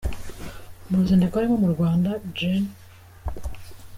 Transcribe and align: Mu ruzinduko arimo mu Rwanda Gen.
Mu 0.87 0.93
ruzinduko 0.99 1.33
arimo 1.35 1.55
mu 1.63 1.69
Rwanda 1.73 2.09
Gen. 2.37 2.63